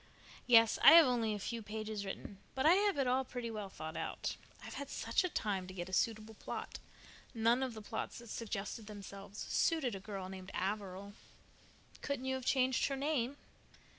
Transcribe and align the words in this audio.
"Yes, 0.47 0.79
I 0.81 0.93
have 0.93 1.05
only 1.05 1.35
a 1.35 1.39
few 1.39 1.61
pages 1.61 2.03
written, 2.05 2.39
but 2.55 2.65
I 2.65 2.73
have 2.73 2.97
it 2.97 3.05
all 3.05 3.23
pretty 3.23 3.51
well 3.51 3.69
thought 3.69 3.95
out. 3.95 4.35
I've 4.65 4.73
had 4.73 4.89
such 4.89 5.23
a 5.23 5.29
time 5.29 5.67
to 5.67 5.75
get 5.75 5.89
a 5.89 5.93
suitable 5.93 6.33
plot. 6.33 6.79
None 7.35 7.61
of 7.61 7.75
the 7.75 7.83
plots 7.83 8.17
that 8.17 8.29
suggested 8.29 8.87
themselves 8.87 9.37
suited 9.37 9.93
a 9.93 9.99
girl 9.99 10.27
named 10.27 10.49
Averil." 10.55 11.13
"Couldn't 12.01 12.25
you 12.25 12.33
have 12.33 12.45
changed 12.45 12.87
her 12.87 12.95
name?" 12.95 13.37